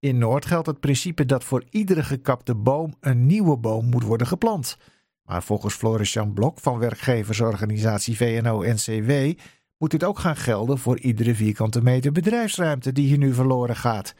In 0.00 0.18
Noord 0.18 0.46
geldt 0.46 0.66
het 0.66 0.80
principe 0.80 1.26
dat 1.26 1.44
voor 1.44 1.64
iedere 1.70 2.02
gekapte 2.02 2.54
boom 2.54 2.94
een 3.00 3.26
nieuwe 3.26 3.56
boom 3.56 3.86
moet 3.86 4.02
worden 4.02 4.26
geplant. 4.26 4.76
Maar 5.22 5.42
volgens 5.42 5.74
Floris-Jan 5.74 6.32
Blok 6.32 6.58
van 6.58 6.78
werkgeversorganisatie 6.78 8.16
VNO-NCW 8.16 9.12
moet 9.78 9.90
dit 9.90 10.04
ook 10.04 10.18
gaan 10.18 10.36
gelden 10.36 10.78
voor 10.78 10.98
iedere 10.98 11.34
vierkante 11.34 11.82
meter 11.82 12.12
bedrijfsruimte 12.12 12.92
die 12.92 13.06
hier 13.06 13.18
nu 13.18 13.34
verloren 13.34 13.76
gaat. 13.76 14.14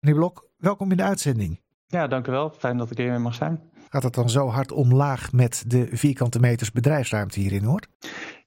Meneer 0.00 0.18
Blok, 0.18 0.48
welkom 0.56 0.90
in 0.90 0.96
de 0.96 1.02
uitzending. 1.02 1.60
Ja, 1.86 2.06
dank 2.06 2.26
u 2.26 2.30
wel. 2.30 2.50
Fijn 2.58 2.76
dat 2.76 2.90
ik 2.90 2.96
hier 2.96 3.20
mag 3.20 3.34
zijn. 3.34 3.60
Gaat 3.88 4.02
het 4.02 4.14
dan 4.14 4.30
zo 4.30 4.48
hard 4.48 4.72
omlaag 4.72 5.32
met 5.32 5.64
de 5.66 5.88
vierkante 5.90 6.40
meters 6.40 6.72
bedrijfsruimte 6.72 7.40
hier 7.40 7.52
in 7.52 7.62
Noord? 7.62 7.88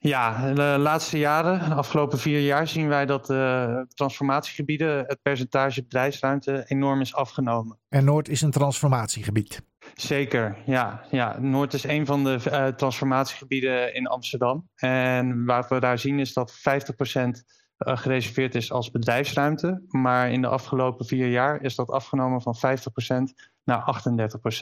Ja, 0.07 0.53
de 0.53 0.75
laatste 0.79 1.17
jaren, 1.17 1.69
de 1.69 1.75
afgelopen 1.75 2.19
vier 2.19 2.39
jaar, 2.39 2.67
zien 2.67 2.87
wij 2.87 3.05
dat 3.05 3.25
de 3.25 3.85
transformatiegebieden, 3.93 4.97
het 5.07 5.21
percentage 5.21 5.81
bedrijfsruimte 5.81 6.63
enorm 6.67 7.01
is 7.01 7.15
afgenomen. 7.15 7.79
En 7.89 8.05
Noord 8.05 8.29
is 8.29 8.41
een 8.41 8.51
transformatiegebied. 8.51 9.61
Zeker, 9.93 10.57
ja. 10.65 11.01
ja. 11.11 11.39
Noord 11.39 11.73
is 11.73 11.83
een 11.83 12.05
van 12.05 12.23
de 12.23 12.39
uh, 12.47 12.67
transformatiegebieden 12.67 13.93
in 13.93 14.07
Amsterdam. 14.07 14.69
En 14.75 15.45
wat 15.45 15.69
we 15.69 15.79
daar 15.79 15.99
zien 15.99 16.19
is 16.19 16.33
dat 16.33 16.51
50% 16.51 16.53
uh, 16.53 17.97
gereserveerd 17.97 18.55
is 18.55 18.71
als 18.71 18.91
bedrijfsruimte. 18.91 19.83
Maar 19.87 20.31
in 20.31 20.41
de 20.41 20.47
afgelopen 20.47 21.05
vier 21.05 21.29
jaar 21.29 21.61
is 21.61 21.75
dat 21.75 21.89
afgenomen 21.89 22.41
van 22.41 22.55
50% 22.55 22.59
naar 23.63 24.01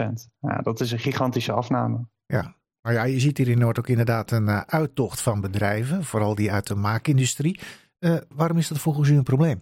38%. 0.02 0.06
Ja, 0.40 0.58
dat 0.62 0.80
is 0.80 0.92
een 0.92 1.00
gigantische 1.00 1.52
afname. 1.52 2.08
Ja, 2.26 2.56
maar 2.86 2.94
ja, 2.94 3.04
je 3.04 3.20
ziet 3.20 3.38
hier 3.38 3.48
in 3.48 3.58
Noord 3.58 3.80
ook 3.80 3.88
inderdaad 3.88 4.32
een 4.32 4.48
uh, 4.48 4.62
uittocht 4.66 5.22
van 5.22 5.42
bedrijven, 5.42 6.04
vooral 6.04 6.36
die 6.36 6.52
uit 6.52 6.68
de 6.68 6.76
maakindustrie. 6.76 7.60
Uh, 8.00 8.18
waarom 8.36 8.58
is 8.58 8.68
dat 8.68 8.78
volgens 8.78 9.10
u 9.10 9.18
een 9.18 9.24
probleem? 9.24 9.62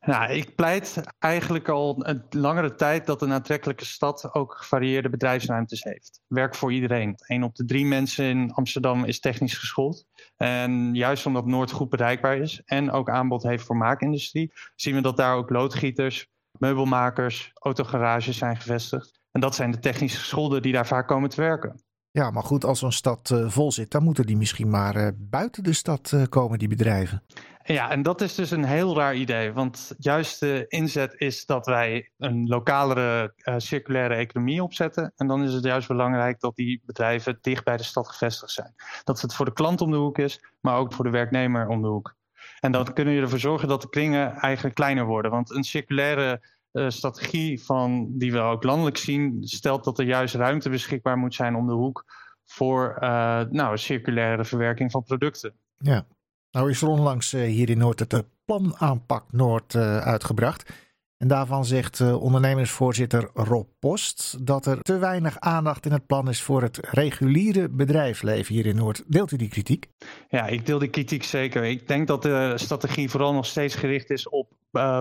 Nou, 0.00 0.32
ik 0.32 0.54
pleit 0.54 1.00
eigenlijk 1.18 1.68
al 1.68 2.06
een 2.06 2.22
langere 2.30 2.74
tijd 2.74 3.06
dat 3.06 3.22
een 3.22 3.32
aantrekkelijke 3.32 3.84
stad 3.84 4.34
ook 4.34 4.54
gevarieerde 4.56 5.08
bedrijfsruimtes 5.08 5.82
heeft. 5.82 6.20
Werk 6.26 6.54
voor 6.54 6.72
iedereen. 6.72 7.14
Een 7.26 7.42
op 7.42 7.54
de 7.54 7.64
drie 7.64 7.86
mensen 7.86 8.24
in 8.24 8.52
Amsterdam 8.52 9.04
is 9.04 9.20
technisch 9.20 9.58
geschoold. 9.58 10.06
En 10.36 10.94
juist 10.94 11.26
omdat 11.26 11.46
Noord 11.46 11.70
goed 11.70 11.88
bereikbaar 11.88 12.36
is 12.36 12.62
en 12.64 12.90
ook 12.90 13.10
aanbod 13.10 13.42
heeft 13.42 13.64
voor 13.64 13.76
maakindustrie, 13.76 14.52
zien 14.74 14.94
we 14.94 15.00
dat 15.00 15.16
daar 15.16 15.36
ook 15.36 15.50
loodgieters, 15.50 16.26
meubelmakers, 16.58 17.50
autogarages 17.54 18.38
zijn 18.38 18.56
gevestigd. 18.56 19.20
En 19.32 19.40
dat 19.40 19.54
zijn 19.54 19.70
de 19.70 19.78
technisch 19.78 20.18
gescholden 20.18 20.62
die 20.62 20.72
daar 20.72 20.86
vaak 20.86 21.08
komen 21.08 21.30
te 21.30 21.40
werken. 21.40 21.84
Ja, 22.16 22.30
maar 22.30 22.42
goed, 22.42 22.64
als 22.64 22.78
zo'n 22.78 22.92
stad 22.92 23.30
uh, 23.30 23.48
vol 23.48 23.72
zit, 23.72 23.90
dan 23.90 24.02
moeten 24.02 24.26
die 24.26 24.36
misschien 24.36 24.70
maar 24.70 24.96
uh, 24.96 25.08
buiten 25.16 25.62
de 25.62 25.72
stad 25.72 26.12
uh, 26.14 26.22
komen, 26.28 26.58
die 26.58 26.68
bedrijven. 26.68 27.22
Ja, 27.64 27.90
en 27.90 28.02
dat 28.02 28.20
is 28.20 28.34
dus 28.34 28.50
een 28.50 28.64
heel 28.64 28.96
raar 28.96 29.14
idee. 29.14 29.52
Want 29.52 29.94
juist 29.98 30.40
de 30.40 30.64
inzet 30.68 31.14
is 31.16 31.46
dat 31.46 31.66
wij 31.66 32.10
een 32.18 32.46
lokalere 32.48 33.32
circulaire 33.56 34.14
economie 34.14 34.62
opzetten. 34.62 35.12
En 35.16 35.26
dan 35.26 35.42
is 35.44 35.52
het 35.52 35.64
juist 35.64 35.88
belangrijk 35.88 36.40
dat 36.40 36.56
die 36.56 36.82
bedrijven 36.86 37.38
dicht 37.40 37.64
bij 37.64 37.76
de 37.76 37.82
stad 37.82 38.08
gevestigd 38.08 38.52
zijn. 38.52 38.74
Dat 39.04 39.20
het 39.20 39.34
voor 39.34 39.44
de 39.44 39.52
klant 39.52 39.80
om 39.80 39.90
de 39.90 39.96
hoek 39.96 40.18
is, 40.18 40.40
maar 40.60 40.76
ook 40.76 40.92
voor 40.92 41.04
de 41.04 41.10
werknemer 41.10 41.68
om 41.68 41.82
de 41.82 41.88
hoek. 41.88 42.14
En 42.60 42.72
dan 42.72 42.92
kunnen 42.92 43.14
je 43.14 43.20
ervoor 43.20 43.38
zorgen 43.38 43.68
dat 43.68 43.82
de 43.82 43.88
kringen 43.88 44.34
eigenlijk 44.34 44.74
kleiner 44.74 45.04
worden. 45.04 45.30
Want 45.30 45.50
een 45.50 45.64
circulaire 45.64 46.40
strategie 46.88 47.64
van, 47.64 48.08
die 48.18 48.32
we 48.32 48.38
ook 48.38 48.62
landelijk 48.62 48.96
zien, 48.96 49.38
stelt 49.40 49.84
dat 49.84 49.98
er 49.98 50.06
juist 50.06 50.34
ruimte 50.34 50.70
beschikbaar 50.70 51.16
moet 51.16 51.34
zijn 51.34 51.56
om 51.56 51.66
de 51.66 51.72
hoek 51.72 52.04
voor 52.44 52.96
uh, 53.00 53.40
nou, 53.50 53.78
circulaire 53.78 54.44
verwerking 54.44 54.90
van 54.90 55.02
producten. 55.02 55.54
Ja, 55.78 56.06
nou 56.50 56.70
is 56.70 56.82
er 56.82 56.88
onlangs 56.88 57.32
uh, 57.32 57.42
hier 57.42 57.70
in 57.70 57.78
Noord 57.78 58.00
het 58.00 58.24
plan 58.44 58.74
aanpak 58.78 59.32
Noord 59.32 59.74
uitgebracht. 59.74 60.72
En 61.16 61.28
daarvan 61.28 61.64
zegt 61.64 62.00
ondernemersvoorzitter 62.00 63.30
Rob 63.34 63.68
Post 63.78 64.46
dat 64.46 64.66
er 64.66 64.82
te 64.82 64.98
weinig 64.98 65.40
aandacht 65.40 65.86
in 65.86 65.92
het 65.92 66.06
plan 66.06 66.28
is 66.28 66.42
voor 66.42 66.62
het 66.62 66.78
reguliere 66.90 67.68
bedrijfsleven 67.68 68.54
hier 68.54 68.66
in 68.66 68.76
Noord. 68.76 69.04
Deelt 69.06 69.32
u 69.32 69.36
die 69.36 69.48
kritiek? 69.48 69.88
Ja, 70.28 70.46
ik 70.46 70.66
deel 70.66 70.78
die 70.78 70.88
kritiek 70.88 71.22
zeker. 71.22 71.64
Ik 71.64 71.88
denk 71.88 72.06
dat 72.06 72.22
de 72.22 72.52
strategie 72.54 73.10
vooral 73.10 73.32
nog 73.32 73.46
steeds 73.46 73.74
gericht 73.74 74.10
is 74.10 74.28
op 74.28 74.52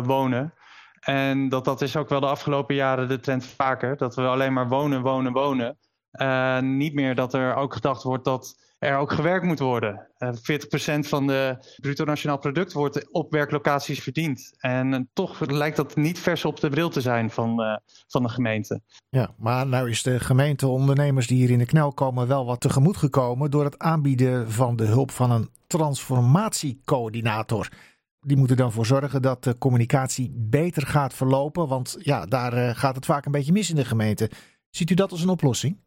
wonen. 0.03 0.53
En 1.05 1.49
dat, 1.49 1.65
dat 1.65 1.81
is 1.81 1.95
ook 1.95 2.09
wel 2.09 2.19
de 2.19 2.25
afgelopen 2.25 2.75
jaren 2.75 3.07
de 3.07 3.19
trend 3.19 3.45
vaker. 3.45 3.97
Dat 3.97 4.15
we 4.15 4.21
alleen 4.21 4.53
maar 4.53 4.67
wonen, 4.67 5.01
wonen, 5.01 5.31
wonen. 5.31 5.77
Uh, 6.11 6.59
niet 6.59 6.93
meer 6.93 7.15
dat 7.15 7.33
er 7.33 7.55
ook 7.55 7.73
gedacht 7.73 8.03
wordt 8.03 8.23
dat 8.23 8.73
er 8.79 8.97
ook 8.97 9.11
gewerkt 9.11 9.45
moet 9.45 9.59
worden. 9.59 10.09
Uh, 10.17 10.29
40% 10.29 10.33
van 10.99 11.27
de 11.27 11.57
bruto 11.81 12.03
nationaal 12.03 12.37
product 12.37 12.73
wordt 12.73 13.11
op 13.11 13.31
werklocaties 13.31 13.99
verdiend. 13.99 14.53
En 14.57 14.93
uh, 14.93 14.99
toch 15.13 15.39
lijkt 15.39 15.77
dat 15.77 15.95
niet 15.95 16.19
vers 16.19 16.45
op 16.45 16.59
de 16.59 16.69
bril 16.69 16.89
te 16.89 17.01
zijn 17.01 17.31
van, 17.31 17.79
van 18.07 18.23
de 18.23 18.29
gemeente. 18.29 18.81
Ja, 19.09 19.33
maar 19.37 19.67
nou 19.67 19.89
is 19.89 20.03
de 20.03 20.19
gemeente 20.19 20.67
ondernemers 20.67 21.27
die 21.27 21.37
hier 21.37 21.49
in 21.49 21.59
de 21.59 21.65
knel 21.65 21.93
komen 21.93 22.27
wel 22.27 22.45
wat 22.45 22.61
tegemoet 22.61 22.97
gekomen 22.97 23.51
door 23.51 23.63
het 23.63 23.79
aanbieden 23.79 24.51
van 24.51 24.75
de 24.75 24.85
hulp 24.85 25.11
van 25.11 25.31
een 25.31 25.49
transformatiecoördinator 25.67 27.69
die 28.25 28.37
moeten 28.37 28.57
dan 28.57 28.71
voor 28.71 28.85
zorgen 28.85 29.21
dat 29.21 29.43
de 29.43 29.57
communicatie 29.57 30.31
beter 30.35 30.87
gaat 30.87 31.13
verlopen. 31.13 31.67
Want 31.67 31.95
ja, 31.99 32.25
daar 32.25 32.57
uh, 32.57 32.69
gaat 32.75 32.95
het 32.95 33.05
vaak 33.05 33.25
een 33.25 33.31
beetje 33.31 33.51
mis 33.51 33.69
in 33.69 33.75
de 33.75 33.85
gemeente. 33.85 34.29
Ziet 34.69 34.89
u 34.89 34.93
dat 34.93 35.11
als 35.11 35.21
een 35.21 35.29
oplossing? 35.29 35.83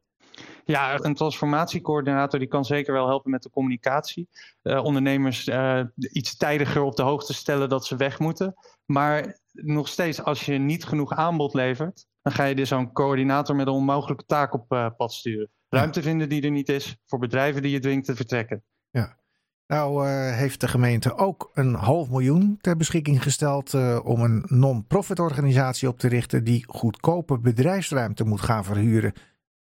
Ja, 0.65 1.00
een 1.00 1.15
transformatiecoördinator 1.15 2.38
die 2.38 2.49
kan 2.49 2.65
zeker 2.65 2.93
wel 2.93 3.06
helpen 3.06 3.31
met 3.31 3.43
de 3.43 3.50
communicatie. 3.50 4.28
Uh, 4.62 4.84
ondernemers 4.84 5.47
uh, 5.47 5.81
iets 5.94 6.37
tijdiger 6.37 6.82
op 6.82 6.97
de 6.97 7.03
hoogte 7.03 7.34
stellen 7.34 7.69
dat 7.69 7.87
ze 7.87 7.97
weg 7.97 8.19
moeten. 8.19 8.55
Maar 8.84 9.41
nog 9.53 9.88
steeds, 9.88 10.22
als 10.22 10.44
je 10.44 10.59
niet 10.59 10.84
genoeg 10.84 11.12
aanbod 11.12 11.55
levert, 11.55 12.06
dan 12.22 12.32
ga 12.32 12.44
je 12.44 12.55
dus 12.55 12.69
zo'n 12.69 12.93
coördinator 12.93 13.56
met 13.56 13.66
een 13.66 13.72
onmogelijke 13.72 14.25
taak 14.25 14.55
op 14.55 14.93
pad 14.97 15.12
sturen. 15.12 15.50
Ruimte 15.69 16.03
vinden 16.03 16.28
die 16.28 16.43
er 16.43 16.50
niet 16.50 16.69
is 16.69 16.97
voor 17.06 17.19
bedrijven 17.19 17.62
die 17.62 17.70
je 17.70 17.81
dwingt 17.81 18.06
te 18.06 18.16
vertrekken. 18.16 18.65
Ja. 18.91 19.19
Nou 19.68 20.06
uh, 20.06 20.36
heeft 20.36 20.60
de 20.60 20.68
gemeente 20.68 21.16
ook 21.16 21.50
een 21.54 21.74
half 21.74 22.08
miljoen 22.10 22.58
ter 22.60 22.76
beschikking 22.76 23.22
gesteld 23.22 23.72
uh, 23.72 24.00
om 24.04 24.20
een 24.20 24.44
non-profit 24.46 25.18
organisatie 25.18 25.88
op 25.88 25.98
te 25.98 26.08
richten 26.08 26.44
die 26.44 26.64
goedkope 26.68 27.38
bedrijfsruimte 27.38 28.24
moet 28.24 28.40
gaan 28.40 28.64
verhuren. 28.64 29.12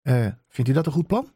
Uh, 0.03 0.27
vindt 0.49 0.69
u 0.69 0.73
dat 0.73 0.85
een 0.85 0.91
goed 0.91 1.07
plan? 1.07 1.31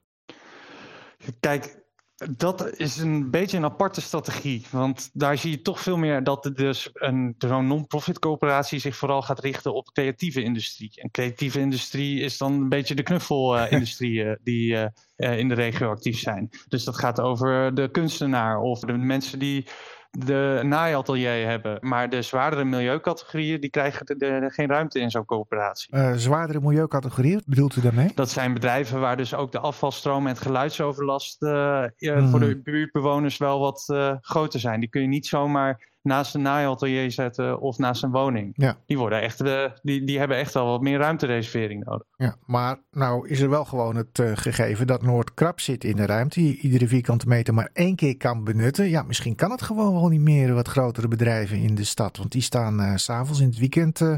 Kijk, 1.39 1.80
dat 2.29 2.79
is 2.79 2.97
een 2.97 3.29
beetje 3.29 3.57
een 3.57 3.63
aparte 3.63 4.01
strategie. 4.01 4.65
Want 4.71 5.09
daar 5.13 5.37
zie 5.37 5.51
je 5.51 5.61
toch 5.61 5.79
veel 5.79 5.97
meer 5.97 6.23
dat 6.23 6.51
dus 6.55 6.89
een 6.93 7.35
zo'n 7.37 7.67
non-profit 7.67 8.19
coöperatie 8.19 8.79
zich 8.79 8.95
vooral 8.95 9.21
gaat 9.21 9.39
richten 9.39 9.73
op 9.73 9.91
creatieve 9.91 10.43
industrie. 10.43 10.91
En 10.95 11.11
creatieve 11.11 11.59
industrie 11.59 12.19
is 12.19 12.37
dan 12.37 12.53
een 12.53 12.69
beetje 12.69 12.95
de 12.95 13.03
knuffelindustrie 13.03 14.23
uh, 14.23 14.31
die 14.43 14.91
uh, 15.17 15.37
in 15.37 15.47
de 15.47 15.53
regio 15.53 15.89
actief 15.89 16.19
zijn. 16.19 16.49
Dus 16.67 16.83
dat 16.83 16.97
gaat 16.97 17.19
over 17.19 17.75
de 17.75 17.89
kunstenaar 17.91 18.59
of 18.59 18.79
de 18.79 18.93
mensen 18.93 19.39
die 19.39 19.65
de 20.11 20.59
naaiatelier 20.63 21.47
hebben. 21.47 21.77
Maar 21.81 22.09
de 22.09 22.21
zwaardere 22.21 22.63
milieucategorieën 22.63 23.59
die 23.59 23.69
krijgen 23.69 24.05
de, 24.05 24.17
de, 24.17 24.49
geen 24.53 24.67
ruimte 24.67 24.99
in 24.99 25.11
zo'n 25.11 25.25
coöperatie. 25.25 25.95
Uh, 25.95 26.13
zwaardere 26.15 26.59
milieucategorieën, 26.59 27.35
wat 27.35 27.45
bedoelt 27.45 27.75
u 27.75 27.81
daarmee? 27.81 28.11
Dat 28.15 28.29
zijn 28.29 28.53
bedrijven 28.53 28.99
waar 28.99 29.17
dus 29.17 29.33
ook 29.33 29.51
de 29.51 29.59
afvalstroom 29.59 30.27
en 30.27 30.33
het 30.33 30.41
geluidsoverlast 30.41 31.43
uh, 31.43 31.83
hmm. 31.97 32.29
voor 32.29 32.39
de 32.39 32.61
buurtbewoners 32.63 33.37
wel 33.37 33.59
wat 33.59 33.85
groter 34.21 34.59
zijn. 34.59 34.79
Die 34.79 34.89
kun 34.89 35.01
je 35.01 35.07
niet 35.07 35.27
zomaar 35.27 35.90
naast 36.01 36.35
een 36.35 36.41
naaiatelier 36.41 37.11
zetten 37.11 37.59
of 37.59 37.77
naast 37.77 38.03
een 38.03 38.11
woning. 38.11 38.53
Ja. 38.55 38.77
Die, 38.85 38.97
worden 38.97 39.21
echt, 39.21 39.43
die, 39.81 40.03
die 40.03 40.19
hebben 40.19 40.37
echt 40.37 40.53
wel 40.53 40.65
wat 40.65 40.81
meer 40.81 40.99
ruimtereservering 40.99 41.85
nodig. 41.85 42.07
Ja, 42.15 42.35
maar 42.45 42.79
nou 42.91 43.27
is 43.27 43.39
er 43.39 43.49
wel 43.49 43.65
gewoon 43.65 43.95
het 43.95 44.19
uh, 44.19 44.31
gegeven 44.33 44.87
dat 44.87 45.01
Noord 45.01 45.33
krap 45.33 45.59
zit 45.59 45.83
in 45.83 45.95
de 45.95 46.05
ruimte. 46.05 46.47
Je 46.47 46.57
iedere 46.57 46.87
vierkante 46.87 47.27
meter 47.27 47.53
maar 47.53 47.69
één 47.73 47.95
keer 47.95 48.17
kan 48.17 48.43
benutten. 48.43 48.89
Ja, 48.89 49.03
misschien 49.03 49.35
kan 49.35 49.51
het 49.51 49.61
gewoon 49.61 49.93
wel 49.93 50.07
niet 50.07 50.21
meer 50.21 50.53
wat 50.53 50.67
grotere 50.67 51.07
bedrijven 51.07 51.57
in 51.57 51.75
de 51.75 51.83
stad. 51.83 52.17
Want 52.17 52.31
die 52.31 52.41
staan 52.41 52.79
uh, 52.81 52.95
s'avonds 52.95 53.39
in 53.39 53.47
het 53.47 53.57
weekend 53.57 53.99
uh, 53.99 54.11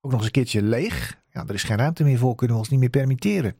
ook 0.00 0.10
nog 0.10 0.14
eens 0.14 0.24
een 0.24 0.30
keertje 0.30 0.62
leeg. 0.62 1.16
Ja, 1.30 1.44
er 1.46 1.54
is 1.54 1.62
geen 1.62 1.76
ruimte 1.76 2.04
meer 2.04 2.18
voor, 2.18 2.34
kunnen 2.34 2.56
we 2.56 2.62
ons 2.62 2.70
niet 2.70 2.80
meer 2.80 2.90
permitteren. 2.90 3.56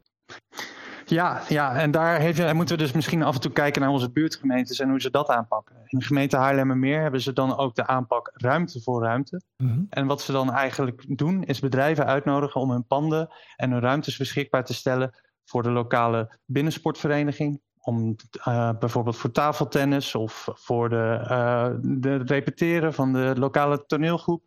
Ja, 1.09 1.41
ja, 1.47 1.75
en 1.75 1.91
daar 1.91 2.19
heeft, 2.19 2.53
moeten 2.53 2.77
we 2.77 2.83
dus 2.83 2.91
misschien 2.91 3.23
af 3.23 3.35
en 3.35 3.41
toe 3.41 3.51
kijken 3.51 3.81
naar 3.81 3.89
onze 3.89 4.11
buurtgemeentes 4.11 4.79
en 4.79 4.89
hoe 4.89 5.01
ze 5.01 5.09
dat 5.09 5.27
aanpakken. 5.29 5.75
In 5.85 5.99
de 5.99 6.05
gemeente 6.05 6.37
Haarlemmermeer 6.37 7.01
hebben 7.01 7.21
ze 7.21 7.33
dan 7.33 7.57
ook 7.57 7.75
de 7.75 7.87
aanpak 7.87 8.31
ruimte 8.33 8.81
voor 8.81 9.03
ruimte. 9.03 9.41
Mm-hmm. 9.57 9.87
En 9.89 10.07
wat 10.07 10.21
ze 10.21 10.31
dan 10.31 10.53
eigenlijk 10.53 11.17
doen, 11.17 11.43
is 11.43 11.59
bedrijven 11.59 12.05
uitnodigen 12.05 12.61
om 12.61 12.71
hun 12.71 12.85
panden 12.85 13.29
en 13.55 13.71
hun 13.71 13.81
ruimtes 13.81 14.17
beschikbaar 14.17 14.65
te 14.65 14.73
stellen 14.73 15.11
voor 15.45 15.63
de 15.63 15.71
lokale 15.71 16.37
binnensportvereniging. 16.45 17.61
Om 17.79 18.15
uh, 18.47 18.69
bijvoorbeeld 18.79 19.17
voor 19.17 19.31
tafeltennis 19.31 20.15
of 20.15 20.47
voor 20.53 20.89
de, 20.89 21.19
uh, 21.29 21.69
de 21.81 22.15
repeteren 22.15 22.93
van 22.93 23.13
de 23.13 23.33
lokale 23.37 23.85
toneelgroep. 23.85 24.43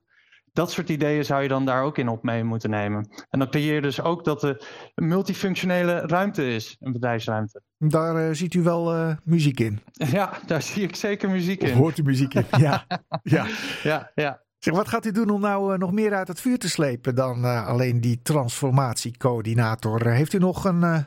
Dat 0.52 0.70
soort 0.70 0.88
ideeën 0.88 1.24
zou 1.24 1.42
je 1.42 1.48
dan 1.48 1.64
daar 1.64 1.82
ook 1.82 1.98
in 1.98 2.08
op 2.08 2.22
mee 2.22 2.44
moeten 2.44 2.70
nemen. 2.70 3.08
En 3.30 3.38
dan 3.38 3.48
creëer 3.50 3.74
je 3.74 3.80
dus 3.80 4.00
ook 4.00 4.24
dat 4.24 4.42
er 4.42 4.66
een 4.94 5.08
multifunctionele 5.08 6.00
ruimte 6.00 6.54
is, 6.54 6.76
een 6.80 6.92
bedrijfsruimte. 6.92 7.62
Daar 7.78 8.28
uh, 8.28 8.34
ziet 8.34 8.54
u 8.54 8.62
wel 8.62 8.96
uh, 8.96 9.16
muziek 9.24 9.60
in. 9.60 9.80
Ja, 10.12 10.32
daar 10.46 10.62
zie 10.62 10.82
ik 10.82 10.96
zeker 10.96 11.30
muziek 11.30 11.62
in. 11.62 11.76
Hoort 11.76 11.98
u 11.98 12.02
muziek 12.02 12.34
in? 12.34 12.44
Ja. 12.58 12.86
ja. 13.22 13.46
ja, 13.82 14.10
ja. 14.14 14.42
Zeg, 14.58 14.74
wat 14.74 14.88
gaat 14.88 15.06
u 15.06 15.12
doen 15.12 15.30
om 15.30 15.40
nou 15.40 15.78
nog 15.78 15.92
meer 15.92 16.14
uit 16.14 16.28
het 16.28 16.40
vuur 16.40 16.58
te 16.58 16.68
slepen 16.68 17.14
dan 17.14 17.44
alleen 17.44 18.00
die 18.00 18.22
transformatiecoördinator? 18.22 20.10
heeft 20.10 20.32
u 20.32 20.38
nog 20.38 20.64
een 20.64 21.06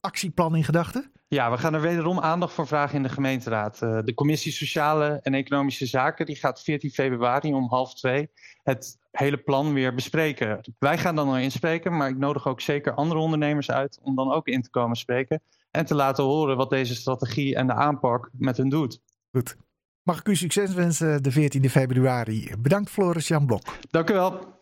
actieplan 0.00 0.56
in 0.56 0.64
gedachten? 0.64 1.12
Ja, 1.28 1.50
we 1.50 1.58
gaan 1.58 1.74
er 1.74 1.80
wederom 1.80 2.20
aandacht 2.20 2.52
voor 2.52 2.66
vragen 2.66 2.96
in 2.96 3.02
de 3.02 3.08
gemeenteraad. 3.08 3.82
Uh, 3.82 3.98
de 4.04 4.14
commissie 4.14 4.52
Sociale 4.52 5.20
en 5.22 5.34
Economische 5.34 5.86
Zaken 5.86 6.26
die 6.26 6.36
gaat 6.36 6.62
14 6.62 6.90
februari 6.90 7.52
om 7.52 7.68
half 7.68 7.94
twee 7.94 8.30
het 8.62 8.98
hele 9.10 9.36
plan 9.36 9.72
weer 9.72 9.94
bespreken. 9.94 10.60
Wij 10.78 10.98
gaan 10.98 11.14
dan 11.14 11.28
al 11.28 11.38
inspreken, 11.38 11.96
maar 11.96 12.08
ik 12.08 12.16
nodig 12.16 12.46
ook 12.46 12.60
zeker 12.60 12.94
andere 12.94 13.20
ondernemers 13.20 13.70
uit 13.70 13.98
om 14.02 14.14
dan 14.14 14.32
ook 14.32 14.46
in 14.46 14.62
te 14.62 14.70
komen 14.70 14.96
spreken 14.96 15.42
en 15.70 15.86
te 15.86 15.94
laten 15.94 16.24
horen 16.24 16.56
wat 16.56 16.70
deze 16.70 16.94
strategie 16.94 17.56
en 17.56 17.66
de 17.66 17.74
aanpak 17.74 18.30
met 18.32 18.56
hen 18.56 18.68
doet. 18.68 19.00
Goed. 19.32 19.56
Mag 20.02 20.18
ik 20.18 20.28
u 20.28 20.36
succes 20.36 20.74
wensen 20.74 21.22
de 21.22 21.30
14 21.30 21.70
februari. 21.70 22.52
Bedankt 22.58 22.90
Floris 22.90 23.28
Jan 23.28 23.46
Blok. 23.46 23.62
Dank 23.90 24.10
u 24.10 24.14
wel. 24.14 24.55